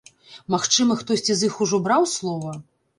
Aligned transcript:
Магчыма, 0.53 0.97
хтосьці 1.03 1.37
з 1.37 1.37
іх 1.51 1.61
ужо 1.69 1.85
браў 1.87 2.13
слова? 2.19 2.61